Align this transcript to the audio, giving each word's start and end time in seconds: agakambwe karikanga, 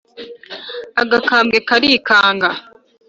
agakambwe 1.01 1.57
karikanga, 1.67 2.49